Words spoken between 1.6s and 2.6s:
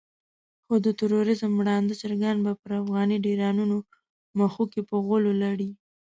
ړانده چرګان به